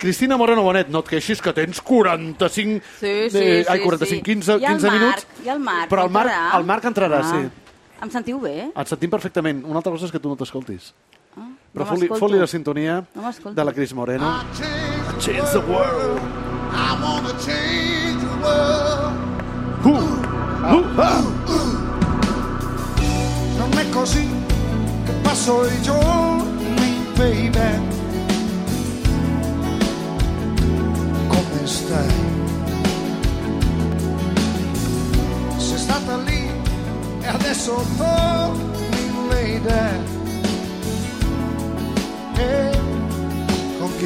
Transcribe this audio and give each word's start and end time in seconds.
Cristina 0.00 0.36
Moreno 0.36 0.62
Bonet, 0.62 0.86
no 0.94 1.00
et 1.02 1.08
queixis 1.10 1.40
que 1.42 1.50
tens 1.50 1.80
45... 1.82 2.84
Sí, 3.00 3.14
sí, 3.34 3.38
eh, 3.42 3.64
ai, 3.66 3.80
sí, 3.80 3.84
45, 3.84 4.06
sí. 4.06 4.22
15, 4.22 4.52
I 4.52 4.54
el 4.54 4.60
15 4.78 4.86
Marc, 4.86 5.00
minuts. 5.00 5.26
i 5.42 5.48
el 5.50 5.58
Marc, 5.58 5.88
Però 5.90 6.04
el 6.06 6.12
Marc, 6.14 6.30
entrarà? 6.30 6.52
el 6.60 6.64
Marc 6.68 6.84
entrarà, 6.86 7.18
Ah. 7.18 7.32
sí. 7.32 7.40
Em 8.06 8.10
sentiu 8.14 8.38
bé? 8.38 8.70
Et 8.78 8.86
sentim 8.86 9.10
perfectament. 9.10 9.64
Una 9.66 9.80
altra 9.82 9.90
cosa 9.90 10.06
és 10.06 10.12
que 10.14 10.20
tu 10.22 10.28
no 10.30 10.36
t'escoltis. 10.38 10.92
Ah, 11.34 11.48
Però 11.74 11.82
no 11.82 11.90
fot-li 11.90 12.06
fot 12.14 12.30
la 12.30 12.46
sintonia 12.46 13.00
No 13.16 13.32
de 13.50 13.64
la 13.64 13.72
Cris 13.74 13.92
Moreno. 13.92 14.38
Change 14.54 15.18
Change 15.18 15.50
the 15.50 15.66
world. 15.66 16.20
I 16.70 16.94
wanna 17.02 17.34
change 17.42 18.22
the 18.22 18.38
world. 18.38 19.18
Uh, 19.82 19.90
uh, 20.62 21.00
ah. 21.02 21.22
Non 23.58 23.78
è 23.78 23.90
così 23.90 24.28
che 25.04 25.12
passo 25.24 25.66
i 25.66 25.82
giorni, 25.82 25.97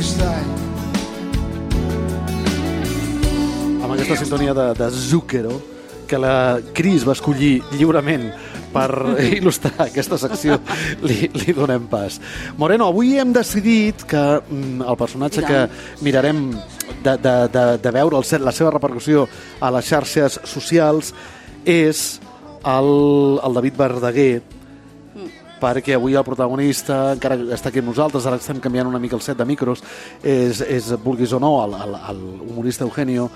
stai? 0.00 0.72
amb 3.82 4.00
aquesta 4.00 4.16
sintonia 4.16 4.54
de, 4.54 4.72
de 4.78 4.90
Zucchero 4.90 5.60
que 6.08 6.16
la 6.16 6.60
Cris 6.72 7.04
va 7.04 7.12
escollir 7.12 7.60
lliurement 7.74 8.24
per 8.72 8.88
il·lustrar 9.36 9.88
aquesta 9.88 10.16
secció 10.20 10.56
li, 11.04 11.28
li 11.28 11.52
donem 11.52 11.84
pas. 11.90 12.16
Moreno, 12.56 12.88
avui 12.88 13.18
hem 13.20 13.34
decidit 13.36 14.06
que 14.08 14.22
mm, 14.40 14.80
el 14.86 14.96
personatge 14.96 15.44
que 15.44 15.60
mirarem 16.00 16.46
de, 17.02 17.16
de, 17.16 17.36
de, 17.52 17.66
de 17.84 17.92
veure 17.92 18.16
el, 18.16 18.28
la 18.40 18.54
seva 18.56 18.72
repercussió 18.72 19.26
a 19.60 19.72
les 19.76 19.92
xarxes 19.92 20.40
socials 20.48 21.12
és 21.68 22.20
el, 22.64 22.90
el 23.44 23.60
David 23.60 23.76
Verdaguer, 23.76 24.42
perquè 25.62 25.94
avui 25.96 26.16
el 26.18 26.26
protagonista 26.26 27.12
encara 27.14 27.38
està 27.54 27.70
aquí 27.70 27.82
amb 27.82 27.92
nosaltres, 27.92 28.26
ara 28.26 28.40
estem 28.40 28.60
canviant 28.62 28.90
una 28.90 29.00
mica 29.02 29.16
el 29.18 29.24
set 29.24 29.38
de 29.38 29.46
micros, 29.46 29.84
és, 30.22 30.60
és 30.66 30.92
vulguis 31.04 31.32
o 31.32 31.40
no, 31.42 31.54
el, 31.64 31.76
el, 31.86 31.98
el 32.12 32.22
humorista 32.50 32.84
Eugenio, 32.88 33.28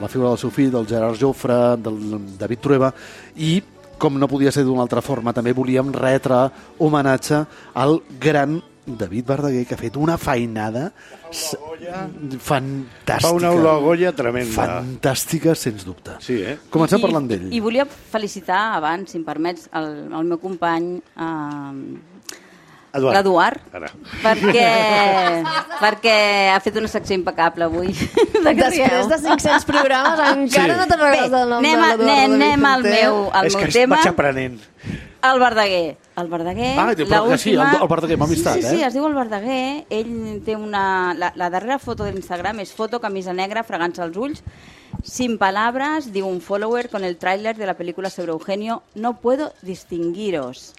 la 0.00 0.08
figura 0.08 0.30
del 0.32 0.40
seu 0.40 0.52
fill, 0.54 0.70
del 0.72 0.86
Gerard 0.88 1.18
Jofre, 1.20 1.58
del 1.82 1.98
David 2.38 2.62
Trueba, 2.64 2.92
i 3.36 3.58
com 3.98 4.18
no 4.18 4.28
podia 4.30 4.52
ser 4.52 4.64
d'una 4.66 4.84
altra 4.84 5.02
forma, 5.04 5.34
també 5.34 5.54
volíem 5.54 5.92
retre 5.94 6.46
homenatge 6.82 7.44
al 7.78 8.00
gran 8.20 8.60
David 8.86 9.24
Verdaguer, 9.26 9.64
que 9.66 9.74
ha 9.74 9.78
fet 9.80 9.96
una 9.96 10.18
feinada 10.20 10.90
fantàstica. 12.40 13.20
Fa 13.20 13.32
una 13.32 13.50
ologolla 13.52 14.12
tremenda. 14.12 14.54
Fantàstica, 14.54 15.54
sens 15.56 15.84
dubte. 15.86 16.16
Sí, 16.20 16.40
eh? 16.42 16.58
Comencem 16.70 16.98
I- 17.00 17.02
parlant 17.06 17.28
d'ell. 17.30 17.46
I 17.52 17.60
volia 17.60 17.86
felicitar 17.86 18.74
abans, 18.76 19.10
si 19.10 19.18
em 19.20 19.24
permets, 19.24 19.68
el, 19.72 20.08
el 20.12 20.24
meu 20.28 20.38
company 20.38 20.98
eh, 21.16 22.00
Eduard. 22.94 23.16
l'Eduard, 23.16 23.60
Ara. 23.74 23.88
perquè, 24.22 24.66
perquè 25.82 26.16
ha 26.54 26.60
fet 26.62 26.76
una 26.78 26.88
secció 26.92 27.16
impecable 27.18 27.64
avui. 27.66 27.88
De 28.44 28.52
Després 28.54 28.76
rieu? 28.92 29.08
de 29.08 29.18
500 29.24 29.64
programes 29.66 30.20
encara 30.28 30.74
Sí. 30.74 30.80
no 30.80 30.86
te'n 30.86 31.00
recordes 31.00 31.30
del 31.32 31.48
nom 31.48 31.58
anem, 31.64 31.80
de 31.80 31.84
a, 31.84 31.88
l'Eduardo 31.96 32.12
anem, 32.12 32.36
anem 32.42 32.64
al 32.70 32.82
meu, 32.86 33.18
al 33.32 33.46
És 33.50 33.56
meu 33.56 33.64
que 33.64 33.72
tema. 33.72 33.96
vaig 33.96 34.12
aprenent. 34.12 34.60
El 35.32 35.40
Verdaguer. 35.40 35.96
El 36.16 36.28
Verdaguer, 36.28 36.78
Ah, 36.78 36.92
però 36.94 37.28
que 37.30 37.38
sí, 37.38 37.50
el- 37.54 37.60
el 37.60 37.88
Verdaguer, 37.88 38.18
m'ha 38.18 38.26
amistat, 38.26 38.54
sí, 38.56 38.62
sí, 38.62 38.68
sí, 38.68 38.82
eh? 38.82 38.86
es 38.86 38.92
diu 38.94 39.06
el 39.06 39.14
Verdaguer. 39.14 39.86
Ell 39.90 40.42
té 40.44 40.54
una... 40.56 41.14
La, 41.14 41.32
la 41.34 41.48
darrera 41.50 41.78
foto 41.78 42.04
de 42.04 42.12
l'Instagram 42.12 42.60
és 42.60 42.72
foto, 42.72 43.00
camisa 43.00 43.32
negra, 43.32 43.62
fregant-se 43.64 44.02
els 44.04 44.16
ulls, 44.16 44.42
sin 45.02 45.38
palabras, 45.38 46.12
diu 46.12 46.26
un 46.28 46.40
follower 46.40 46.88
con 46.90 47.04
el 47.04 47.16
tráiler 47.16 47.56
de 47.56 47.66
la 47.66 47.74
película 47.74 48.10
sobre 48.10 48.32
Eugenio, 48.32 48.82
no 48.94 49.16
puedo 49.20 49.52
distinguiros. 49.62 50.74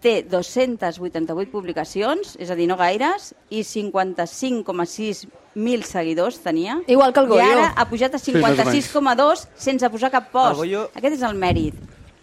Té 0.00 0.22
288 0.22 1.50
publicacions, 1.50 2.36
és 2.38 2.50
a 2.50 2.54
dir, 2.54 2.68
no 2.70 2.76
gaires, 2.78 3.34
i 3.50 3.64
55,6 3.64 5.26
mil 5.58 5.82
seguidors 5.84 6.38
tenia. 6.38 6.80
Igual 6.86 7.12
que 7.12 7.20
el 7.20 7.26
Goyo. 7.26 7.42
I 7.42 7.50
ara 7.52 7.72
ha 7.76 7.88
pujat 7.90 8.14
a 8.14 8.18
Sí, 8.22 8.32
més 8.32 8.44
o 8.44 8.46
menys. 8.64 8.92
56,2 8.94 9.46
sense 9.56 9.90
posar 9.90 10.10
cap 10.14 10.30
post. 10.30 10.56
Goyo- 10.60 10.88
Aquest 10.94 11.16
és 11.18 11.22
el 11.22 11.34
mèrit. 11.34 11.74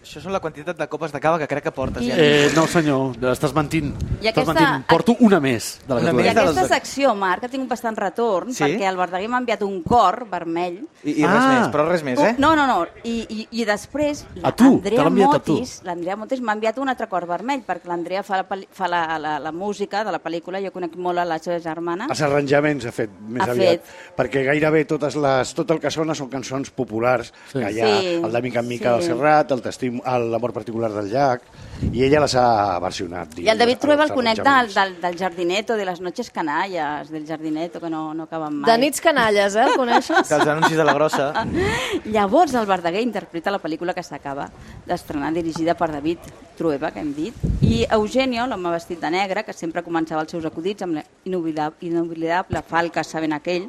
Això 0.06 0.20
són 0.22 0.30
la 0.32 0.38
quantitat 0.38 0.78
de 0.78 0.86
copes 0.86 1.10
de 1.10 1.18
cava 1.18 1.38
que 1.40 1.48
crec 1.50 1.64
que 1.64 1.72
portes 1.74 2.02
I- 2.04 2.08
ja. 2.12 2.14
Eh, 2.16 2.50
no, 2.54 2.66
senyor, 2.70 3.16
estàs 3.32 3.52
mentint. 3.56 3.88
I 4.22 4.28
Estàs 4.28 4.44
aquesta- 4.46 4.54
mentint. 4.54 4.86
Porto 4.86 5.16
una 5.18 5.40
més 5.40 5.80
de 5.86 5.94
la 5.94 6.00
Una 6.00 6.12
més 6.12 6.26
I 6.26 6.28
les 6.28 6.36
aquesta 6.38 6.62
de- 6.62 6.68
secció, 6.68 7.14
Marc, 7.16 7.42
ha 7.44 7.48
tingut 7.48 7.68
bastant 7.68 7.98
retorn, 7.98 8.52
Sí? 8.54 8.62
perquè 8.62 8.88
el 8.88 8.96
Verdaguer 8.96 9.28
m'ha 9.28 9.38
enviat 9.38 9.62
un 9.62 9.82
cor 9.82 10.26
vermell. 10.30 10.86
I, 11.02 11.10
I 11.10 11.26
res 11.26 11.42
Ah. 11.42 11.58
més, 11.58 11.68
però 11.74 11.88
res 11.88 12.04
més, 12.04 12.20
eh? 12.20 12.34
No, 12.38 12.54
no, 12.54 12.66
no. 12.68 12.86
I, 13.02 13.26
i, 13.28 13.48
i 13.50 13.64
després 13.64 14.24
A 14.44 14.52
tu, 14.52 14.80
te 14.80 14.90
l'ha 14.92 15.02
l'Andrea. 15.04 15.26
Motis, 15.26 15.80
l'Andrea 15.84 16.16
Motis 16.16 16.40
m'ha 16.40 16.52
enviat 16.52 16.78
un 16.78 16.88
altre 16.88 17.08
cor 17.08 17.26
vermell, 17.26 17.64
perquè 17.66 17.86
l'Andrea 17.88 18.22
fa, 18.22 18.36
la, 18.36 18.46
fa 18.70 18.86
la, 18.88 19.18
la, 19.18 19.38
la 19.40 19.52
música 19.52 20.04
de 20.04 20.12
la 20.12 20.22
pel·lícula, 20.22 20.60
jo 20.64 20.70
conec 20.70 20.94
molt 20.96 21.18
a 21.18 21.24
la 21.24 21.38
seva 21.40 21.58
germana. 21.58 22.06
Els 22.08 22.22
arranjaments 22.22 22.86
ha 22.86 22.92
fet 22.92 23.10
més 23.26 23.42
Ha 23.42 23.50
aviat, 23.50 23.82
fet. 23.82 24.16
perquè 24.16 24.44
gairebé 24.46 24.84
totes 24.84 25.16
les, 25.16 25.52
tot 25.54 25.68
el 25.72 25.80
que 25.80 25.90
sona 25.90 26.14
són 26.14 26.28
cançons 26.28 26.70
populars, 26.70 27.32
Sí. 27.52 27.58
que 27.58 27.72
hi 27.72 27.80
ha 27.80 27.86
Sí, 28.00 28.06
el 28.22 28.32
de 28.32 28.42
Mica 28.42 28.60
en 28.60 28.68
Mica 28.68 28.92
sí. 29.00 29.06
del 29.08 29.16
Serrat, 29.16 29.50
el 29.52 29.62
testim, 29.62 29.95
L'amor 30.04 30.52
particular 30.52 30.90
del 30.92 31.10
llac, 31.10 31.44
i 31.92 32.04
ella 32.06 32.22
les 32.24 32.34
ha 32.38 32.78
versionat. 32.80 33.36
I 33.42 33.50
el 33.52 33.58
David 33.58 33.80
Trueba 33.82 34.06
el 34.06 34.12
conec 34.14 34.40
del, 34.44 34.72
del, 34.72 34.94
del 35.02 35.18
jardineto, 35.18 35.76
de 35.76 35.84
les 35.84 36.00
noches 36.00 36.30
canalles, 36.30 37.10
del 37.10 37.26
jardineto, 37.26 37.80
que 37.80 37.90
no, 37.90 38.14
no 38.14 38.24
acaben 38.24 38.60
mai. 38.60 38.70
De 38.70 38.78
nits 38.80 39.00
canalles, 39.04 39.56
eh? 39.56 39.66
El 39.66 39.76
coneixes? 39.82 40.28
Dels 40.30 40.52
anuncis 40.56 40.76
de 40.76 40.86
la 40.86 40.94
grossa. 40.96 41.30
Llavors 42.16 42.54
el 42.54 42.66
Verdaguer 42.66 43.04
interpreta 43.04 43.52
la 43.52 43.60
pel·lícula 43.62 43.94
que 43.94 44.04
s'acaba 44.06 44.48
d'estrenar, 44.86 45.32
dirigida 45.36 45.76
per 45.76 45.90
David 45.92 46.30
Trueba, 46.56 46.90
que 46.92 47.02
hem 47.04 47.12
dit, 47.16 47.46
i 47.60 47.84
Eugenio, 47.92 48.46
l'home 48.48 48.72
vestit 48.72 49.02
de 49.02 49.10
negre, 49.12 49.44
que 49.44 49.56
sempre 49.56 49.84
començava 49.84 50.24
els 50.24 50.32
seus 50.32 50.46
acudits 50.48 50.86
amb 50.86 51.00
la 51.00 51.04
inoblidable, 51.28 51.76
inoblidable 51.90 52.62
falca 52.66 53.04
sabent 53.04 53.36
aquell, 53.36 53.68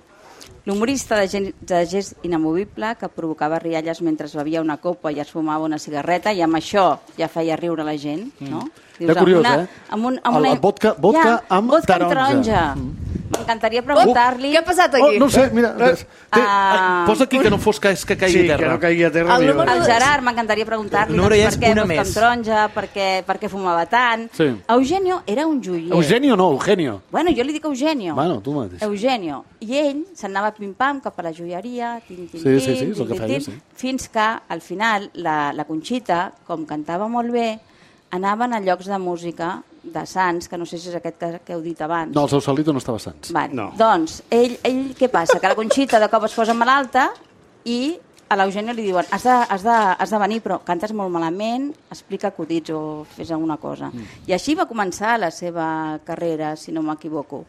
l'humorista 0.67 1.15
de, 1.21 1.27
gen- 1.31 1.53
de 1.61 1.79
gest 1.87 2.17
inamovible 2.27 2.89
que 2.99 3.07
provocava 3.07 3.57
rialles 3.63 4.01
mentre 4.03 4.27
bevia 4.35 4.59
una 4.61 4.75
copa 4.83 5.11
i 5.15 5.21
es 5.23 5.31
fumava 5.31 5.63
una 5.65 5.79
cigarreta 5.79 6.33
i 6.35 6.41
amb 6.43 6.59
això 6.59 6.97
ja 7.17 7.29
feia 7.31 7.55
riure 7.55 7.85
la 7.87 7.95
gent, 7.97 8.27
no? 8.51 8.65
Que 8.97 9.13
curiós, 9.13 9.45
amb 9.45 9.53
una, 9.55 9.63
eh? 9.63 9.67
Amb 9.93 10.05
un, 10.09 10.19
amb 10.23 10.35
El- 10.35 10.41
una... 10.43 10.51
el 10.51 10.59
vodka- 10.59 10.95
vodka 10.99 11.43
amb 11.47 11.69
vodka 11.71 11.97
taronja. 11.97 12.15
taronja. 12.15 12.75
M'encantaria 13.31 13.81
preguntar-li... 13.83 14.51
Què 14.53 14.59
ha 14.61 14.63
passat 14.65 14.93
Oh, 14.99 15.07
aquí? 15.07 15.19
no 15.19 15.25
ho 15.25 15.29
sé, 15.29 15.49
mira, 15.53 15.73
té, 15.75 16.05
Ah. 16.31 17.03
posa 17.07 17.25
aquí 17.25 17.39
que 17.39 17.49
no 17.49 17.57
fos 17.57 17.79
que, 17.79 17.93
que 17.95 18.15
caigui 18.17 18.41
Sí, 18.41 18.49
a 18.49 18.55
terra. 18.55 18.67
que 18.67 18.73
no 18.73 18.79
caigui 18.79 19.03
a 19.03 19.11
terra. 19.11 19.35
El 19.35 19.41
ni 19.41 19.47
número 19.51 19.71
El 19.73 19.79
res. 19.79 19.87
Gerard 19.87 20.23
m'encantaria 20.23 20.65
preguntar-li 20.65 21.15
Número 21.15 21.35
doncs, 21.35 21.43
ja 21.43 21.49
per 21.49 21.53
és 21.57 21.59
què 21.63 21.71
una 21.73 21.81
amb 21.83 21.91
més. 21.91 22.13
taronja, 22.13 22.67
per 22.73 22.85
què, 22.93 23.07
per 23.27 23.37
què 23.39 23.49
fumava 23.49 23.85
tant. 23.85 24.27
Sí. 24.33 24.47
Eugenio 24.67 25.21
era 25.27 25.45
un 25.47 25.61
joier. 25.63 25.91
Eugenio 25.91 26.35
no, 26.37 26.51
Eugenio. 26.51 27.01
Bueno, 27.11 27.31
jo 27.35 27.43
li 27.43 27.53
dic 27.53 27.65
Eugenio. 27.65 28.15
Bueno, 28.15 28.39
tu 28.41 28.53
mateix. 28.53 28.81
Eugenio. 28.81 29.43
I 29.59 29.77
ell 29.77 30.05
s'anava 30.15 30.51
pim-pam 30.53 31.01
cap 31.01 31.19
a 31.19 31.23
la 31.23 31.31
joieria, 31.33 32.01
tin, 32.07 32.27
tin, 32.27 32.39
Sí, 32.39 32.43
tin, 32.43 32.59
sí, 32.59 32.65
sí, 32.65 32.71
és 32.71 32.81
el 32.81 32.93
tin, 32.95 33.07
que 33.07 33.13
tin, 33.13 33.21
feia, 33.27 33.39
tin, 33.39 33.41
sí. 33.41 33.61
fins 33.75 34.07
que, 34.09 34.27
al 34.49 34.61
final, 34.61 35.09
la, 35.15 35.51
la 35.53 35.65
Conxita, 35.65 36.31
com 36.45 36.65
cantava 36.65 37.07
molt 37.07 37.31
bé, 37.31 37.59
anaven 38.11 38.53
a 38.53 38.59
llocs 38.61 38.85
de 38.87 38.97
música 38.97 39.63
de 39.93 40.05
Sants, 40.05 40.47
que 40.49 40.57
no 40.57 40.65
sé 40.65 40.77
si 40.77 40.89
és 40.89 40.95
aquest 40.99 41.17
que, 41.19 41.29
que 41.45 41.53
heu 41.53 41.61
dit 41.61 41.79
abans. 41.81 42.13
No, 42.15 42.23
el 42.25 42.29
seu 42.29 42.41
salito 42.41 42.73
no 42.73 42.79
estava 42.79 42.99
sants. 42.99 43.31
Vale. 43.35 43.53
No. 43.53 43.69
Doncs, 43.77 44.21
ell, 44.29 44.57
ell 44.63 44.83
què 44.97 45.09
passa? 45.13 45.39
Que 45.39 45.47
la 45.47 45.55
Conxita 45.55 45.99
de 45.99 46.09
cop 46.09 46.25
es 46.27 46.33
posa 46.37 46.53
malalta 46.53 47.09
i 47.65 47.97
a 48.29 48.35
l'Eugenio 48.35 48.73
li 48.75 48.83
diuen 48.89 49.05
has 49.15 49.23
de, 49.23 49.31
has, 49.47 49.63
de, 49.63 49.71
has 50.03 50.09
de 50.11 50.17
venir, 50.19 50.41
però 50.43 50.57
cantes 50.67 50.91
molt 50.91 51.09
malament, 51.13 51.69
explica 51.89 52.27
acudits 52.33 52.73
o 52.75 53.05
fes 53.15 53.31
alguna 53.31 53.55
cosa. 53.55 53.87
Mm. 53.93 54.07
I 54.27 54.33
així 54.35 54.55
va 54.59 54.65
començar 54.67 55.15
la 55.19 55.31
seva 55.31 55.97
carrera, 56.03 56.55
si 56.59 56.73
no 56.75 56.83
m'equivoco. 56.83 57.45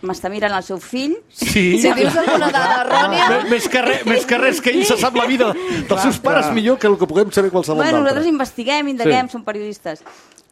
M'està 0.00 0.30
mirant 0.32 0.54
el 0.56 0.62
seu 0.64 0.78
fill, 0.80 1.18
Sí. 1.28 1.76
Si 1.76 1.90
dius 1.92 2.16
alguna 2.16 2.48
dada 2.48 2.78
errònia... 2.86 3.26
Més- 3.28 3.50
Més 3.50 3.66
que, 3.68 3.82
res, 3.84 4.06
més 4.08 4.24
que 4.24 4.38
res 4.40 4.60
que 4.64 4.70
ell 4.72 4.86
se 4.88 4.96
sap 4.96 5.14
la 5.20 5.26
vida 5.28 5.50
dels 5.52 6.00
seus 6.00 6.16
pares 6.24 6.46
clar. 6.46 6.54
millor 6.56 6.78
que 6.80 6.86
el 6.88 6.96
que 6.96 7.06
puguem 7.06 7.28
saber 7.36 7.50
qualsevol 7.52 7.82
Bueno, 7.82 7.98
d'altre. 7.98 8.06
nosaltres 8.08 8.30
investiguem, 8.32 8.88
indaguem, 8.94 9.28
sí. 9.28 9.32
som 9.36 9.44
periodistes. 9.44 10.00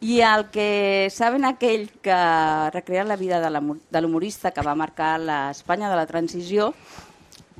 I 0.00 0.20
el 0.22 0.46
que 0.50 1.08
saben 1.10 1.44
aquell 1.44 1.88
que 2.00 2.14
recrea 2.72 3.02
la 3.04 3.16
vida 3.16 3.40
de 3.40 3.50
l'humor- 3.50 3.80
de 3.90 4.00
l'humorista 4.00 4.52
que 4.52 4.62
va 4.62 4.74
marcar 4.78 5.18
l'Espanya 5.18 5.90
de 5.90 5.96
la 5.96 6.06
transició, 6.06 6.72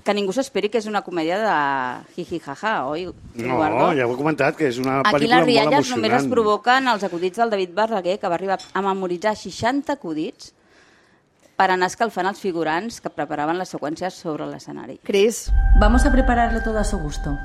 que 0.05 0.15
ningú 0.15 0.33
s'esperi 0.33 0.71
que 0.71 0.79
és 0.79 0.87
una 0.87 1.03
comèdia 1.03 1.37
de 1.43 2.15
jiji 2.15 2.39
jaja, 2.41 2.87
oi? 2.87 3.07
No, 3.35 3.57
Eduardo? 3.59 3.89
ja 3.99 4.07
ho 4.07 4.13
he 4.15 4.17
comentat, 4.17 4.55
que 4.57 4.69
és 4.69 4.79
una 4.79 5.01
Aquí 5.01 5.17
pel·lícula 5.17 5.35
les 5.35 5.41
molt 5.43 5.47
rialles 5.51 5.75
emocionant. 5.91 5.97
només 6.07 6.23
es 6.23 6.29
provoquen 6.31 6.89
els 6.89 7.03
acudits 7.05 7.37
del 7.43 7.51
David 7.51 7.75
Verdaguer, 7.75 8.19
que 8.21 8.29
va 8.29 8.35
arribar 8.39 8.59
a 8.73 8.83
memoritzar 8.83 9.35
60 9.37 9.93
acudits 9.99 10.55
per 11.57 11.73
anar 11.73 11.89
escalfant 11.91 12.27
els 12.31 12.39
figurants 12.39 13.01
que 13.01 13.11
preparaven 13.11 13.59
les 13.59 13.69
seqüències 13.75 14.15
sobre 14.15 14.47
l'escenari. 14.47 15.01
Cris, 15.03 15.51
Vamos 15.81 16.07
a 16.07 16.13
prepararle 16.13 16.61
todo 16.61 16.79
a 16.79 16.85
su 16.85 16.99
gusto. 16.99 17.37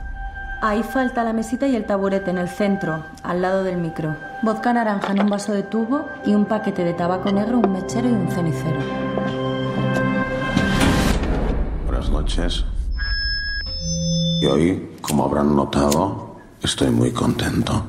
Ahí 0.61 0.83
falta 0.83 1.23
la 1.23 1.33
mesita 1.33 1.67
y 1.67 1.75
el 1.75 1.85
taburete 1.85 2.29
en 2.29 2.37
el 2.37 2.47
centro, 2.47 3.03
al 3.23 3.41
lado 3.41 3.63
del 3.63 3.77
micro. 3.77 4.15
Vodka 4.43 4.73
naranja 4.73 5.13
en 5.13 5.21
un 5.21 5.29
vaso 5.29 5.53
de 5.53 5.63
tubo 5.63 6.05
y 6.25 6.35
un 6.35 6.45
paquete 6.45 6.83
de 6.83 6.93
tabaco 6.93 7.31
negro, 7.31 7.59
un 7.59 7.71
mechero 7.71 8.09
y 8.09 8.11
un 8.11 8.27
cenicero. 8.29 8.79
noches. 12.11 12.65
Y 14.41 14.45
hoy, 14.45 14.97
como 15.01 15.25
habrán 15.25 15.55
notado, 15.55 16.35
estoy 16.61 16.89
muy 16.91 17.11
contento. 17.11 17.83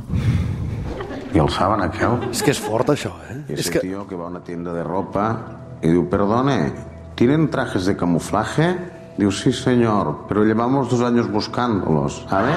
Y 1.35 1.39
el 1.39 1.51
saben 1.51 1.83
aquel, 1.83 2.31
És 2.31 2.45
que 2.47 2.53
és 2.55 2.61
fort, 2.63 2.93
això, 2.95 3.11
eh? 3.27 3.41
ese 3.49 3.61
És 3.61 3.71
que... 3.71 3.81
tío 3.83 4.07
que 4.07 4.15
va 4.15 4.27
a 4.27 4.31
una 4.31 4.45
tienda 4.45 4.73
de 4.73 4.85
ropa 4.85 5.79
y 5.83 5.89
digo, 5.89 6.09
perdone, 6.09 6.73
¿tienen 7.17 7.51
trajes 7.51 7.87
de 7.87 7.97
camuflaje? 7.97 8.79
Digo, 9.19 9.33
sí, 9.33 9.53
señor, 9.53 10.27
pero 10.29 10.45
llevamos 10.45 10.89
dos 10.89 11.03
años 11.03 11.29
buscándolos, 11.31 12.25
¿sabe? 12.31 12.53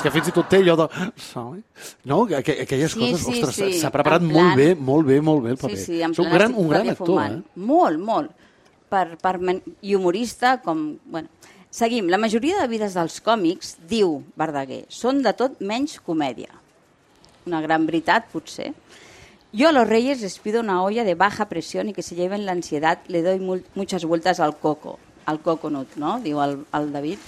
És 0.00 0.04
que 0.06 0.10
fins 0.14 0.28
i 0.30 0.32
tot 0.32 0.48
té 0.48 0.62
allò 0.62 0.76
de... 0.80 0.86
No? 2.08 2.22
Aqu 2.38 2.54
aquelles 2.64 2.92
Sí, 2.94 3.00
coses, 3.02 3.20
sí, 3.26 3.42
ostres, 3.42 3.54
sí, 3.58 3.80
s'ha 3.82 3.90
preparat 3.92 4.22
en 4.24 4.30
molt 4.32 4.38
plan- 4.54 4.56
bé, 4.56 4.68
molt 4.74 5.06
bé, 5.06 5.18
molt 5.20 5.42
bé 5.44 5.50
el 5.52 5.58
Sí, 5.58 5.66
paper. 5.66 5.78
sí, 5.84 5.98
en 6.02 6.14
És 6.14 6.18
un 6.22 6.24
plan 6.30 6.38
gran, 6.38 6.54
un 6.56 6.68
gran 6.70 6.88
actor, 6.88 7.06
fumant. 7.06 7.34
eh? 7.42 7.60
Molt, 7.70 7.98
molt. 8.00 8.30
Per, 8.88 9.18
per, 9.20 9.34
men- 9.38 9.62
I 9.82 9.94
humorista, 9.94 10.56
com... 10.64 10.96
Bueno. 11.04 11.28
Seguim. 11.70 12.08
La 12.10 12.18
majoria 12.18 12.58
de 12.62 12.66
vides 12.66 12.96
dels 12.98 13.20
còmics, 13.22 13.76
diu 13.86 14.22
Verdaguer, 14.40 14.86
són 14.88 15.20
de 15.22 15.30
tot 15.38 15.60
menys 15.60 16.00
comèdia. 16.02 16.48
Una 17.46 17.60
gran 17.62 17.84
veritat, 17.86 18.26
potser. 18.32 18.72
Yo 19.52 19.68
a 19.68 19.72
los 19.72 19.86
reyes 19.88 20.20
les 20.22 20.38
pido 20.40 20.60
una 20.64 20.82
olla 20.82 21.04
de 21.04 21.14
baja 21.14 21.48
presión 21.48 21.88
y 21.88 21.92
que 21.92 22.02
se 22.02 22.14
lleven 22.16 22.46
la 22.46 22.52
ansiedad. 22.52 22.98
Le 23.06 23.22
doy 23.22 23.38
muchas 23.76 24.04
vueltas 24.04 24.40
al 24.40 24.56
coco, 24.58 24.98
al 25.26 25.40
coconut, 25.40 25.94
¿no? 25.96 26.18
Digo 26.20 26.40
al, 26.40 26.64
al 26.72 26.90
David. 26.92 27.18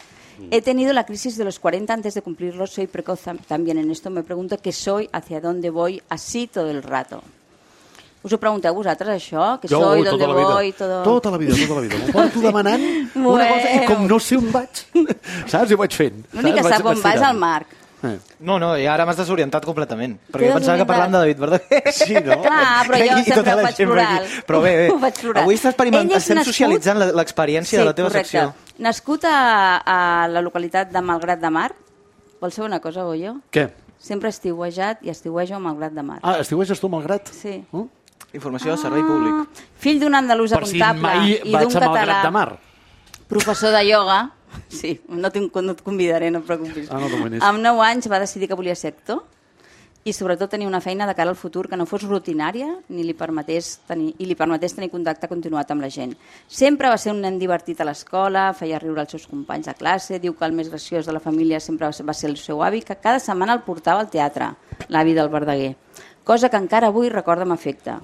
He 0.50 0.60
tenido 0.62 0.92
la 0.92 1.04
crisis 1.04 1.36
de 1.36 1.44
los 1.44 1.58
40 1.58 1.92
antes 1.92 2.14
de 2.14 2.22
cumplirlo. 2.22 2.66
Soy 2.66 2.86
precoz 2.86 3.20
tam- 3.26 3.38
también 3.46 3.78
en 3.78 3.90
esto. 3.90 4.10
Me 4.10 4.22
pregunto 4.22 4.58
qué 4.58 4.72
soy, 4.72 5.08
hacia 5.12 5.40
dónde 5.40 5.70
voy, 5.70 6.02
así 6.08 6.46
todo 6.46 6.70
el 6.70 6.82
rato. 6.82 7.22
Us 8.24 8.32
ho 8.32 8.38
pregunteu 8.38 8.70
vosaltres, 8.72 9.08
això? 9.18 9.58
Que 9.58 9.66
soy, 9.66 9.98
ui, 9.98 10.04
dónde 10.06 10.24
tota 10.24 10.38
vida. 10.38 10.54
voy, 10.54 10.72
todo... 10.72 11.02
Tota 11.02 11.30
la 11.32 11.38
vida, 11.38 11.54
tota 11.58 11.74
la 11.74 11.80
vida. 11.80 11.96
M'ho 11.98 12.12
porto 12.12 12.40
demanant 12.46 12.84
una 13.18 13.48
cosa 13.48 13.72
i 13.74 13.86
com 13.88 14.06
no 14.06 14.18
sé 14.22 14.36
on 14.38 14.46
vaig, 14.52 14.82
saps? 15.50 15.72
I 15.72 15.74
ho 15.74 15.78
vaig 15.80 15.96
fent. 15.96 16.20
L'únic 16.36 16.54
que 16.54 16.62
sap 16.62 16.86
on 16.86 17.00
vaig 17.02 17.02
va 17.02 17.10
és 17.10 17.16
el 17.16 17.18
tirant. 17.18 17.40
Marc. 17.42 17.74
Eh. 18.02 18.18
No, 18.40 18.58
no, 18.58 18.72
i 18.76 18.86
ara 18.90 19.04
m'has 19.06 19.16
desorientat 19.16 19.64
completament. 19.64 20.16
Perquè 20.32 20.48
jo 20.50 20.54
pensava 20.58 20.78
que 20.80 20.86
parlant 20.88 21.12
de 21.14 21.18
David 21.22 21.38
Verdaguer... 21.38 21.82
Sí, 21.94 22.14
no? 22.18 22.40
Clar, 22.46 22.86
però 22.88 22.98
jo 22.98 23.18
I 23.20 23.24
tota 23.30 23.44
sempre 23.44 23.52
ho 23.52 23.62
per 23.62 23.74
plural. 23.86 24.16
aquí. 24.24 24.42
Però 24.48 24.60
bé, 24.64 24.72
bé. 24.80 24.88
Ho. 24.90 25.36
Avui 25.44 25.54
estàs 25.54 25.70
experiment- 25.74 26.10
Ell 26.10 26.16
és 26.16 26.22
estem 26.24 26.36
nascut- 26.40 26.52
socialitzant 26.54 26.98
l'experiència 27.14 27.78
de 27.78 27.84
la 27.86 27.94
teva 27.94 28.08
correcte. 28.10 28.28
secció. 28.32 28.74
Nascut 28.82 29.24
a, 29.30 29.36
a 29.86 30.28
la 30.28 30.42
localitat 30.42 30.90
de 30.90 31.00
Malgrat 31.02 31.38
de 31.40 31.50
Mar. 31.54 31.70
Vols 32.42 32.54
saber 32.58 32.68
una 32.72 32.80
cosa, 32.82 33.04
Goyo? 33.06 33.36
Què? 33.54 33.68
Sempre 34.02 34.32
estiuejat 34.34 35.04
i 35.06 35.10
estiuejo 35.14 35.54
a 35.54 35.62
Malgrat 35.62 35.92
de 35.94 36.02
Mar. 36.02 36.18
Ah, 36.26 36.40
estiueges 36.42 36.80
tu 36.82 36.88
malgrat? 36.90 37.28
Sí. 37.30 37.60
Uh? 37.70 37.86
Informació 38.34 38.72
de 38.74 38.78
servei 38.82 39.02
públic. 39.06 39.62
Fill 39.78 40.00
d'un 40.00 40.14
andalús 40.18 40.50
Per 40.56 40.64
si 40.66 40.80
comptable 40.80 41.02
mai 41.06 41.36
i 41.36 41.52
vaig 41.54 41.68
d'un 41.68 41.76
a 41.76 41.86
Malgrat 41.86 41.92
català 42.00 42.22
de 42.24 42.30
Mar. 42.34 42.48
professor 43.28 43.70
de 43.76 43.84
ioga, 43.86 44.30
sí, 44.72 45.00
no, 45.08 45.30
tinc, 45.30 45.54
no 45.62 45.72
et 45.76 45.82
convidaré, 45.84 46.30
no 46.30 46.40
et 46.40 46.46
preocupis. 46.48 46.88
Ah, 46.90 46.98
no 46.98 47.08
amb 47.44 47.60
9 47.62 47.84
anys 47.86 48.10
va 48.10 48.18
decidir 48.22 48.48
que 48.48 48.54
volia 48.58 48.74
ser 48.74 48.94
actor 48.96 49.22
i 50.04 50.10
sobretot 50.12 50.50
tenir 50.50 50.66
una 50.66 50.80
feina 50.82 51.06
de 51.06 51.14
cara 51.14 51.30
al 51.30 51.36
futur 51.38 51.68
que 51.70 51.76
no 51.78 51.84
fos 51.86 52.02
rutinària 52.02 52.66
ni 52.88 53.04
li 53.06 53.14
permetés 53.14 53.76
tenir, 53.86 54.16
i 54.18 54.26
li 54.26 54.34
permetés 54.34 54.74
tenir 54.74 54.88
contacte 54.90 55.28
continuat 55.30 55.70
amb 55.70 55.84
la 55.84 55.90
gent. 55.94 56.16
Sempre 56.48 56.88
va 56.90 56.96
ser 56.98 57.12
un 57.12 57.20
nen 57.22 57.38
divertit 57.38 57.78
a 57.80 57.86
l'escola, 57.86 58.48
feia 58.52 58.80
riure 58.82 59.04
els 59.04 59.10
seus 59.14 59.28
companys 59.30 59.66
de 59.70 59.74
classe, 59.78 60.18
diu 60.18 60.34
que 60.34 60.44
el 60.44 60.56
més 60.58 60.68
graciós 60.72 61.06
de 61.06 61.12
la 61.14 61.20
família 61.22 61.60
sempre 61.60 61.86
va 61.86 61.92
ser- 61.92 62.04
va 62.08 62.14
ser 62.14 62.30
el 62.30 62.36
seu 62.36 62.64
avi, 62.64 62.82
que 62.82 62.96
cada 62.96 63.20
setmana 63.20 63.52
el 63.54 63.60
portava 63.62 64.00
al 64.00 64.10
teatre, 64.10 64.50
l'avi 64.88 65.14
del 65.14 65.28
Verdaguer, 65.28 65.76
cosa 66.24 66.48
que 66.50 66.56
encara 66.56 66.88
avui 66.88 67.08
recorda 67.08 67.42
amb 67.46 67.52
afecte. 67.52 67.94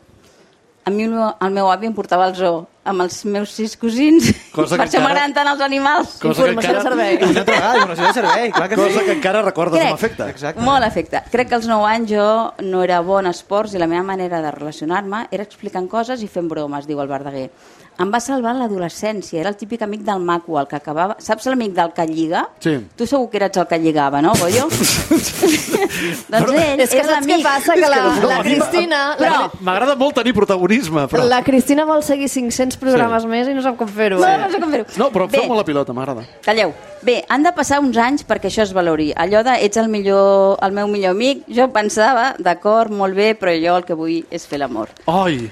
A 0.89 0.91
mi 0.91 1.05
el 1.05 1.13
meu, 1.13 1.29
el 1.45 1.51
meu 1.53 1.69
avi 1.69 1.85
em 1.91 1.93
portava 1.93 2.25
al 2.25 2.35
zoo 2.39 2.63
amb 2.89 3.03
els 3.05 3.19
meus 3.29 3.51
sis 3.53 3.75
cosins, 3.77 4.31
Cosa 4.55 4.79
per 4.79 4.87
que 4.87 4.95
això 4.97 5.03
m'agraden 5.05 5.35
tant 5.37 5.49
els 5.51 5.61
animals. 5.61 6.15
Cosa 6.23 6.47
que 6.47 6.55
Informació 6.55 6.71
de 6.73 6.79
encara- 6.79 6.89
servei. 6.89 7.17
Una 7.29 7.41
altra 7.43 7.55
vegada, 7.59 7.75
informació 7.83 8.07
de 8.07 8.13
servei, 8.17 8.53
clar 8.57 8.69
que 8.71 8.77
Cosa 8.81 9.01
sí. 9.01 9.05
que 9.05 9.13
encara 9.19 9.43
recordes 9.43 9.77
Crec. 9.83 9.91
amb 9.93 9.99
efecte. 10.01 10.29
Exacte. 10.33 10.63
Molt 10.65 10.87
afecte. 10.87 11.21
Crec 11.31 11.51
que 11.51 11.55
als 11.59 11.67
9 11.69 11.85
anys 11.91 12.11
jo 12.15 12.29
no 12.65 12.81
era 12.87 13.03
bon 13.05 13.27
en 13.29 13.31
esports 13.37 13.75
i 13.77 13.83
la 13.83 13.87
meva 13.87 14.03
manera 14.09 14.41
de 14.41 14.51
relacionar-me 14.57 15.27
era 15.31 15.45
explicant 15.45 15.87
coses 15.87 16.23
i 16.25 16.29
fent 16.33 16.49
bromes, 16.49 16.87
diu 16.89 17.03
el 17.05 17.09
Verdaguer. 17.13 17.51
Em 17.99 18.13
va 18.15 18.21
salvar 18.23 18.53
en 18.55 18.61
l'adolescència, 18.63 19.41
era 19.41 19.51
el 19.51 19.57
típic 19.59 19.81
amic 19.83 20.05
del 20.07 20.21
maco, 20.23 20.55
el 20.61 20.69
que 20.71 20.77
acabava... 20.79 21.17
Saps 21.19 21.49
l'amic 21.51 21.73
del 21.75 21.91
que 21.97 22.05
lliga? 22.07 22.45
Sí. 22.63 22.77
Tu 22.95 23.07
segur 23.11 23.27
que 23.33 23.41
eres 23.41 23.57
el 23.59 23.67
que 23.67 23.79
lligava, 23.83 24.21
no, 24.23 24.35
Goyo? 24.39 24.69
doncs 26.33 26.53
ell 26.55 26.83
És 26.85 26.93
que 26.93 27.01
què 27.03 27.07
l'amic. 27.09 27.43
passa? 27.43 27.75
Que 27.75 27.89
la, 27.91 27.99
No, 28.21 28.29
la 28.31 28.39
Cristina... 28.47 29.01
Però- 29.19 29.49
M'agrada 29.67 29.97
molt 29.99 30.15
tenir 30.21 30.35
protagonisme, 30.37 31.09
però... 31.11 31.25
la 31.27 31.41
Cristina 31.47 31.85
vol 31.89 32.05
seguir 32.07 32.29
500 32.31 32.79
programes 32.79 33.27
més 33.31 33.51
i 33.51 33.57
no 33.59 33.63
sap 33.67 33.77
com 33.81 33.91
fer-ho. 33.91 34.21
No, 34.23 34.31
eh? 34.31 34.39
no 34.45 34.51
sé 34.55 34.63
com 34.63 34.71
fer-ho. 34.79 34.87
No, 35.01 35.11
però 35.15 35.27
Bé, 35.27 35.41
feu-me 35.43 35.59
la 35.59 35.67
pilota, 35.67 35.97
m'agrada. 35.97 36.23
Calleu. 36.47 36.73
Bé, 37.03 37.21
han 37.31 37.43
de 37.47 37.53
passar 37.55 37.79
uns 37.83 37.99
anys 37.99 38.25
perquè 38.27 38.51
això 38.51 38.63
es 38.67 38.73
valori. 38.75 39.11
Allò 39.19 39.43
de 39.47 39.59
ets 39.67 39.79
el, 39.79 39.91
millor, 39.91 40.59
el 40.63 40.75
meu 40.77 40.87
millor 40.91 41.15
amic, 41.19 41.45
jo 41.51 41.67
pensava, 41.75 42.31
d'acord, 42.39 42.95
molt 42.95 43.15
bé, 43.19 43.33
però 43.39 43.55
jo 43.59 43.77
el 43.79 43.87
que 43.89 43.99
vull 43.99 44.21
és 44.35 44.47
fer 44.47 44.63
l'amor. 44.63 44.91
Ai, 45.11 45.49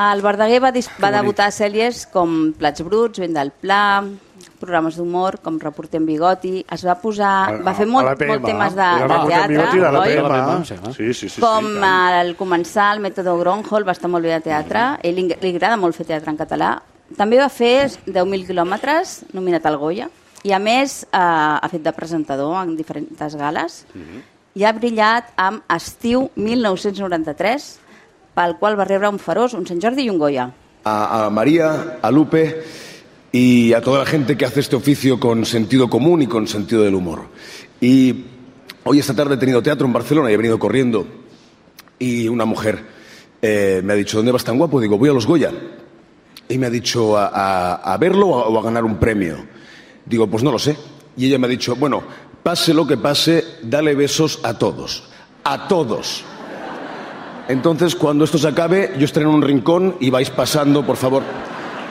El 0.00 0.22
Verdaguer 0.22 0.60
va, 0.62 0.70
dis- 0.72 0.90
va 1.02 1.10
debutar 1.12 1.46
a 1.50 1.54
sèries 1.54 2.04
com 2.12 2.52
Plats 2.58 2.82
Bruts, 2.86 3.18
Vent 3.20 3.34
del 3.36 3.50
Pla, 3.50 4.02
programes 4.60 4.96
d'humor 4.96 5.38
com 5.44 5.58
Reporter 5.60 6.00
en 6.00 6.06
Bigoti, 6.08 6.64
es 6.72 6.84
va 6.86 6.94
posar, 7.00 7.60
va 7.64 7.74
fer 7.76 7.86
molt, 7.88 8.06
molt 8.28 8.44
temes 8.46 8.74
de, 8.76 8.86
de 9.08 9.18
teatre, 9.32 9.56
oi? 10.00 10.14
PM, 10.46 10.64
sí, 10.64 10.76
Sí, 10.96 11.14
sí, 11.14 11.28
sí. 11.36 11.40
com 11.40 11.66
sí, 11.66 11.90
el 12.20 12.34
començar 12.36 12.90
el 12.94 13.00
mètode 13.04 13.34
Gronholm, 13.40 13.86
va 13.88 13.92
estar 13.96 14.08
molt 14.12 14.24
bé 14.28 14.32
de 14.36 14.40
teatre, 14.48 14.84
ell 15.02 15.16
li, 15.16 15.26
li 15.40 15.52
agrada 15.54 15.76
molt 15.80 15.96
fer 15.96 16.06
teatre 16.12 16.30
en 16.32 16.38
català. 16.40 16.74
També 17.16 17.40
va 17.40 17.48
fer 17.50 17.88
10.000 18.06 18.46
quilòmetres, 18.46 19.16
nominat 19.34 19.64
al 19.66 19.76
Goya, 19.80 20.08
i 20.44 20.52
a 20.52 20.58
més 20.62 21.02
eh, 21.04 21.18
ha 21.18 21.68
fet 21.68 21.82
de 21.82 21.92
presentador 21.92 22.60
en 22.62 22.76
diferents 22.78 23.34
gales, 23.36 23.84
i 24.54 24.64
ha 24.64 24.72
brillat 24.72 25.32
amb 25.36 25.62
Estiu 25.74 26.28
1993, 26.36 27.79
pel 28.34 28.56
qual 28.58 28.78
va 28.78 28.84
rebre 28.84 29.08
un 29.08 29.18
Farós, 29.18 29.54
un 29.54 29.66
Sant 29.66 29.80
Jordi 29.82 30.04
i 30.06 30.10
un 30.10 30.18
Goya. 30.18 30.50
a, 30.84 31.26
a 31.26 31.30
María, 31.30 31.98
a 32.00 32.10
Lupe 32.10 32.62
y 33.32 33.72
a 33.74 33.80
toda 33.82 33.98
la 34.00 34.06
gente 34.06 34.36
que 34.36 34.44
hace 34.46 34.60
este 34.60 34.76
oficio 34.76 35.20
con 35.20 35.44
sentido 35.44 35.88
común 35.90 36.22
y 36.22 36.26
con 36.26 36.46
sentido 36.46 36.82
del 36.82 36.94
humor. 36.94 37.24
Y 37.80 38.24
hoy 38.84 38.98
esta 38.98 39.14
tarde 39.14 39.34
he 39.34 39.38
tenido 39.38 39.62
teatro 39.62 39.86
en 39.86 39.92
Barcelona 39.92 40.30
y 40.30 40.34
he 40.34 40.36
venido 40.36 40.58
corriendo 40.58 41.06
y 41.98 42.28
una 42.28 42.44
mujer 42.46 42.82
eh, 43.42 43.80
me 43.84 43.92
ha 43.92 43.96
dicho, 43.96 44.16
¿dónde 44.16 44.32
vas 44.32 44.44
tan 44.44 44.56
guapo? 44.58 44.80
Digo, 44.80 44.96
voy 44.98 45.08
a 45.10 45.12
los 45.12 45.26
Goya. 45.26 45.52
Y 46.48 46.58
me 46.58 46.66
ha 46.66 46.70
dicho, 46.70 47.16
¿a, 47.16 47.26
a- 47.28 47.74
a 47.94 47.96
verlo 47.98 48.26
o 48.28 48.40
a, 48.40 48.48
o 48.48 48.58
a 48.58 48.62
ganar 48.62 48.84
un 48.84 48.96
premio? 48.98 49.36
Digo, 50.04 50.26
pues 50.26 50.42
no 50.42 50.50
lo 50.50 50.58
sé. 50.58 50.76
Y 51.16 51.26
ella 51.26 51.38
me 51.38 51.46
ha 51.46 51.50
dicho, 51.50 51.76
bueno, 51.76 52.02
pase 52.42 52.74
lo 52.74 52.86
que 52.86 52.96
pase, 52.96 53.44
dale 53.62 53.94
besos 53.94 54.40
a 54.42 54.54
todos. 54.58 55.04
A 55.44 55.68
todos. 55.68 56.24
Entonces, 57.50 57.94
cuando 57.94 58.24
esto 58.24 58.38
se 58.38 58.48
acabe, 58.48 58.92
yo 58.98 59.04
estaré 59.04 59.26
en 59.26 59.32
un 59.32 59.42
rincón 59.42 59.96
y 60.00 60.10
vais 60.10 60.30
pasando, 60.30 60.84
por 60.84 60.96
favor. 60.96 61.22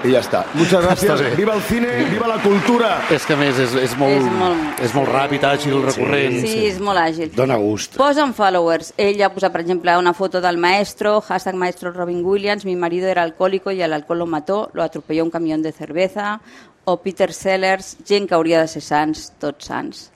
Y 0.01 0.11
ya 0.11 0.19
está. 0.19 0.45
Muchas 0.53 0.81
gracias. 0.85 1.19
Està. 1.19 1.35
Viva 1.35 1.53
el 1.55 1.61
cine, 1.61 1.87
viva 2.09 2.25
la 2.27 2.37
cultura. 2.41 3.01
és 3.11 3.25
que 3.27 3.33
a 3.33 3.37
més 3.37 3.57
és, 3.59 3.73
és, 3.75 3.97
molt, 3.99 4.13
És 4.15 4.23
molt- 4.31 4.79
és 4.85 4.93
molt 4.95 5.09
ràpid, 5.11 5.43
àgil, 5.43 5.75
recurrent. 5.83 6.37
Sí, 6.39 6.65
és 6.69 6.79
molt 6.79 6.97
àgil. 7.01 7.33
Dóna 7.35 7.57
gust. 7.59 7.97
Posen 7.99 8.31
followers. 8.33 8.93
Ell 8.95 9.19
ha 9.21 9.27
posat, 9.33 9.51
per 9.51 9.59
exemple, 9.65 9.97
una 9.99 10.13
foto 10.13 10.39
del 10.39 10.55
maestro, 10.57 11.19
hashtag 11.19 11.55
maestro 11.55 11.91
Robin 11.91 12.23
Williams, 12.23 12.63
mi 12.63 12.77
marido 12.77 13.09
era 13.09 13.23
alcohólico 13.23 13.71
y 13.71 13.81
el 13.81 13.91
alcohol 13.91 14.19
lo 14.19 14.25
mató, 14.25 14.69
lo 14.73 14.83
atropelló 14.83 15.25
un 15.25 15.31
camión 15.31 15.61
de 15.61 15.73
cerveza, 15.73 16.39
o 16.85 17.01
Peter 17.01 17.33
Sellers, 17.33 17.97
gent 18.07 18.29
que 18.29 18.35
hauria 18.35 18.61
de 18.61 18.69
ser 18.69 18.81
sants, 18.81 19.33
tots 19.37 19.65
sants. 19.67 20.11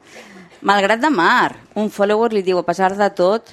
Malgrat 0.61 1.01
de 1.01 1.09
mar, 1.09 1.57
un 1.75 1.89
follower 1.91 2.31
li 2.31 2.41
diu, 2.41 2.57
a 2.57 2.63
pesar 2.63 2.95
de 2.95 3.09
tot, 3.11 3.51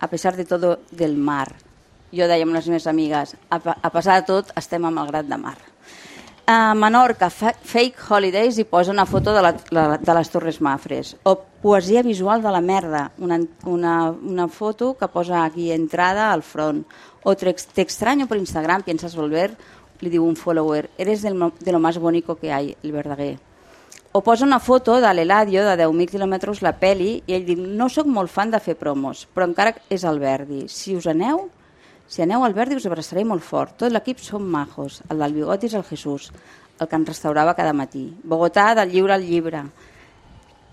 a 0.00 0.08
pesar 0.08 0.36
de 0.36 0.44
todo 0.44 0.80
del 0.90 1.16
mar. 1.16 1.54
Jo 2.10 2.26
deia 2.26 2.42
amb 2.42 2.56
les 2.56 2.66
meves 2.66 2.88
amigues, 2.90 3.36
a, 3.50 3.60
a 3.60 3.90
pesar 3.94 4.18
de 4.18 4.26
tot, 4.26 4.50
estem 4.58 4.84
a 4.84 4.90
Malgrat 4.90 5.28
de 5.30 5.38
mar. 5.38 5.58
A 6.50 6.74
Menorca, 6.74 7.28
fa 7.30 7.52
Fake 7.54 8.02
Holidays, 8.08 8.56
hi 8.58 8.64
posa 8.66 8.90
una 8.90 9.04
foto 9.06 9.30
de, 9.36 9.42
la, 9.44 9.52
de 10.02 10.14
les 10.16 10.30
Torres 10.32 10.58
Mafres. 10.60 11.12
O 11.22 11.36
Poesia 11.62 12.02
visual 12.02 12.42
de 12.42 12.50
la 12.50 12.60
merda, 12.60 13.12
una, 13.18 13.38
una, 13.64 14.10
una 14.10 14.48
foto 14.48 14.96
que 14.98 15.06
posa 15.06 15.44
aquí 15.44 15.70
entrada 15.70 16.32
al 16.32 16.42
front. 16.42 16.88
O 17.22 17.36
te, 17.36 17.50
extraño 17.50 18.26
por 18.26 18.38
Instagram, 18.38 18.82
piensas 18.82 19.14
volver, 19.14 19.54
li 20.00 20.10
diu 20.10 20.24
un 20.24 20.34
follower, 20.34 20.88
eres 20.98 21.22
del, 21.22 21.38
de 21.60 21.72
lo 21.72 21.78
más 21.78 21.98
bonito 21.98 22.34
que 22.40 22.50
hay, 22.50 22.74
el 22.82 22.92
Verdaguer. 22.92 23.49
O 24.12 24.22
posa 24.26 24.44
una 24.44 24.58
foto 24.58 24.96
de 24.98 25.10
l'Eladio 25.14 25.62
de 25.62 25.76
10.000 25.78 26.10
quilòmetres 26.10 26.64
la 26.66 26.72
peli 26.74 27.20
i 27.30 27.34
ell 27.36 27.44
diu, 27.46 27.60
no 27.62 27.86
sóc 27.86 28.08
molt 28.10 28.32
fan 28.32 28.50
de 28.50 28.58
fer 28.58 28.74
promos, 28.74 29.20
però 29.30 29.46
encara 29.46 29.76
és 29.86 30.02
el 30.02 30.18
Verdi. 30.18 30.64
Si 30.66 30.96
us 30.98 31.06
aneu, 31.06 31.44
si 32.10 32.24
aneu 32.24 32.42
al 32.42 32.56
Verdi 32.56 32.74
us 32.74 32.88
abraçaré 32.90 33.22
molt 33.22 33.46
fort. 33.46 33.76
Tot 33.78 33.94
l'equip 33.94 34.18
som 34.18 34.42
majos. 34.42 34.98
El 35.14 35.22
del 35.22 35.36
bigoti 35.38 35.70
és 35.70 35.76
el 35.78 35.86
Jesús, 35.86 36.26
el 36.80 36.90
que 36.90 36.98
ens 36.98 37.06
restaurava 37.06 37.54
cada 37.54 37.70
matí. 37.70 38.08
Bogotà, 38.24 38.72
del 38.80 38.90
lliure 38.96 39.14
al 39.14 39.22
llibre. 39.22 39.62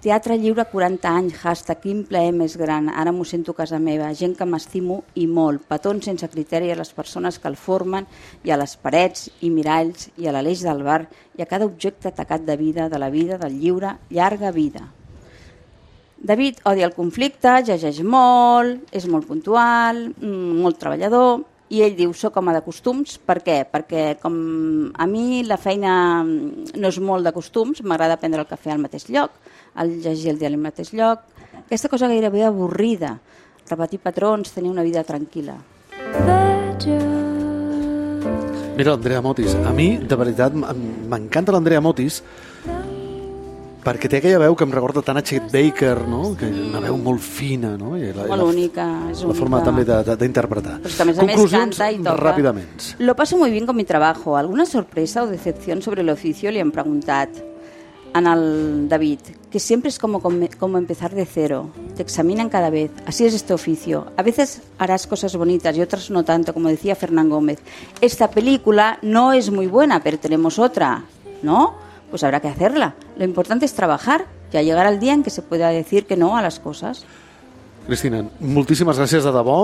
Teatre 0.07 0.37
lliure 0.39 0.63
40 0.71 1.09
anys, 1.11 1.33
hashtag, 1.43 1.81
quin 1.83 1.97
plaer 2.07 2.29
més 2.31 2.53
gran, 2.55 2.85
ara 2.87 3.11
m'ho 3.11 3.25
sento 3.27 3.51
casa 3.51 3.75
meva, 3.75 4.07
gent 4.15 4.37
que 4.39 4.45
m'estimo 4.47 5.01
i 5.19 5.25
molt, 5.27 5.65
petons 5.67 6.07
sense 6.07 6.29
criteri 6.31 6.69
a 6.71 6.77
les 6.79 6.93
persones 6.95 7.35
que 7.43 7.49
el 7.51 7.57
formen 7.59 8.07
i 8.47 8.53
a 8.55 8.57
les 8.61 8.77
parets 8.79 9.25
i 9.43 9.49
miralls 9.51 10.07
i 10.15 10.29
a 10.29 10.31
l'aleix 10.31 10.63
del 10.63 10.79
bar 10.87 11.01
i 11.35 11.43
a 11.43 11.49
cada 11.49 11.67
objecte 11.67 12.13
tacat 12.15 12.47
de 12.47 12.55
vida, 12.55 12.87
de 12.87 13.01
la 13.03 13.11
vida, 13.11 13.35
del 13.41 13.59
lliure, 13.59 13.97
llarga 14.07 14.53
vida. 14.55 14.85
David 16.31 16.63
odia 16.71 16.87
el 16.87 16.95
conflicte, 16.95 17.57
llegeix 17.67 17.99
molt, 17.99 18.87
és 18.95 19.11
molt 19.11 19.27
puntual, 19.27 20.05
mm, 20.07 20.55
molt 20.63 20.79
treballador, 20.79 21.43
i 21.69 21.81
ell 21.83 21.95
diu, 21.97 22.13
soc 22.15 22.37
home 22.39 22.53
de 22.55 22.61
costums, 22.63 23.17
per 23.19 23.41
què? 23.43 23.57
Perquè 23.67 24.03
com 24.21 24.35
a 24.95 25.07
mi 25.09 25.43
la 25.43 25.57
feina 25.59 26.23
mm, 26.23 26.77
no 26.79 26.91
és 26.91 26.99
molt 27.03 27.27
de 27.27 27.33
costums, 27.35 27.83
m'agrada 27.83 28.19
prendre 28.21 28.43
el 28.43 28.49
cafè 28.49 28.71
al 28.71 28.83
mateix 28.83 29.09
lloc, 29.11 29.35
el 29.81 29.97
llegir 30.03 30.31
el 30.31 30.39
diari 30.39 30.55
al 30.55 30.63
mateix 30.63 30.93
lloc, 30.95 31.25
aquesta 31.65 31.91
cosa 31.91 32.07
gairebé 32.07 32.45
avorrida, 32.47 33.17
repetir 33.67 33.99
patrons, 33.99 34.53
tenir 34.55 34.71
una 34.71 34.85
vida 34.87 35.03
tranquil·la. 35.03 35.57
Mira 38.77 38.93
l'Andrea 38.93 39.23
Motis. 39.25 39.55
A 39.65 39.73
mi, 39.73 39.95
de 39.97 40.15
veritat, 40.15 40.53
m'encanta 40.53 41.51
l'Andrea 41.51 41.81
Motis 41.81 42.21
perquè 43.87 44.09
té 44.11 44.17
aquella 44.19 44.39
veu 44.41 44.55
que 44.59 44.65
em 44.67 44.71
recorda 44.75 45.01
tant 45.01 45.17
a 45.17 45.23
Chet 45.23 45.45
Baker, 45.53 46.01
no? 46.11 46.35
que 46.35 46.45
una 46.51 46.81
veu 46.83 46.97
molt 46.99 47.21
fina, 47.23 47.77
no? 47.79 47.95
I 47.95 48.11
la, 48.11 48.25
Molt 48.27 48.41
la, 48.43 48.47
única, 48.51 48.85
és 49.13 49.23
la 49.23 49.33
forma 49.33 49.61
única. 49.61 49.69
també 49.71 49.85
de- 49.87 50.03
de- 50.03 50.17
d'interpretar. 50.17 50.79
Pues 50.83 50.99
més 51.05 51.17
Conclusions 51.17 51.77
canta 51.77 51.91
y 51.91 52.03
toca. 52.03 52.55
Lo 52.99 53.15
paso 53.15 53.37
muy 53.37 53.49
bien 53.51 53.65
con 53.65 53.75
mi 53.77 53.85
trabajo. 53.85 54.35
¿Alguna 54.35 54.65
sorpresa 54.65 55.23
o 55.23 55.27
decepción 55.27 55.81
sobre 55.81 56.01
el 56.01 56.09
oficio? 56.09 56.51
Le 56.51 56.59
han 56.59 56.71
preguntado 56.71 57.31
a 58.13 58.19
el 58.33 58.89
David, 58.89 59.19
que 59.51 59.59
siempre 59.59 59.89
es 59.89 59.99
como, 59.99 60.19
como 60.21 60.77
empezar 60.77 61.13
de 61.13 61.25
cero. 61.25 61.69
Te 61.95 62.01
examinan 62.01 62.49
cada 62.49 62.69
vez. 62.69 62.91
Así 63.05 63.25
es 63.25 63.33
este 63.33 63.53
oficio. 63.53 64.07
A 64.17 64.23
veces 64.23 64.61
harás 64.79 65.07
cosas 65.07 65.35
bonitas 65.35 65.77
y 65.77 65.81
otras 65.81 66.09
no 66.09 66.23
tanto, 66.25 66.53
como 66.53 66.67
decía 66.69 66.95
Fernán 66.95 67.29
Gómez. 67.29 67.59
Esta 68.01 68.29
película 68.31 68.97
no 69.01 69.33
es 69.33 69.49
muy 69.51 69.67
buena, 69.67 70.01
pero 70.01 70.17
tenemos 70.19 70.57
otra, 70.59 71.03
¿no? 71.43 71.86
Pues 72.09 72.23
habrá 72.23 72.39
que 72.39 72.47
hacerla. 72.47 72.95
Lo 73.17 73.25
importante 73.25 73.65
es 73.65 73.73
trabajar 73.73 74.25
y 74.51 74.57
a 74.57 74.61
llegar 74.61 74.85
al 74.85 74.99
día 74.99 75.13
en 75.13 75.23
que 75.23 75.29
se 75.29 75.41
pueda 75.41 75.69
decir 75.69 76.05
que 76.05 76.15
no 76.15 76.37
a 76.37 76.41
las 76.41 76.59
cosas. 76.59 77.05
Cristina, 77.87 78.25
moltíssimes 78.43 78.97
gràcies 78.99 79.23
de 79.23 79.31
debò 79.31 79.61